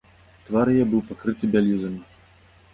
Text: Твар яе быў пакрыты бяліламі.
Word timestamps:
Твар 0.47 0.65
яе 0.77 0.85
быў 0.95 1.05
пакрыты 1.11 1.53
бяліламі. 1.55 2.03